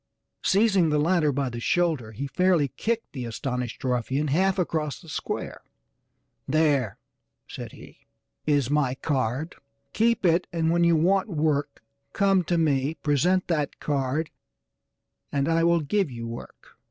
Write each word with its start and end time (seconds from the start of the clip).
Seizing 0.41 0.89
the 0.89 0.97
latter 0.97 1.31
by 1.31 1.47
the 1.49 1.59
shoulder 1.59 2.11
he 2.11 2.25
fairly 2.25 2.69
kicked 2.69 3.11
the 3.11 3.23
astonished 3.23 3.83
ruffian 3.83 4.29
half 4.29 4.57
across 4.57 4.99
the 4.99 5.07
square. 5.07 5.61
"There," 6.47 6.97
said 7.47 7.73
he, 7.73 8.07
"is 8.47 8.71
my 8.71 8.95
card, 8.95 9.57
keep 9.93 10.25
it 10.25 10.47
and 10.51 10.71
when 10.71 10.83
you 10.83 10.95
want 10.95 11.29
work 11.29 11.83
come 12.13 12.43
to 12.45 12.57
me, 12.57 12.95
present 12.95 13.45
that 13.49 13.79
card, 13.79 14.31
and 15.31 15.47
I 15.47 15.63
will 15.63 15.81
give 15.81 16.09
you 16.09 16.25
work." 16.27 16.79